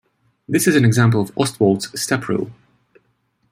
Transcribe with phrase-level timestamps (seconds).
[0.49, 2.49] This is an example of Ostwald's step rule.